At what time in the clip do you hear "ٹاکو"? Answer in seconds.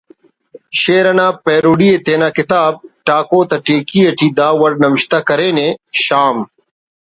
3.05-3.39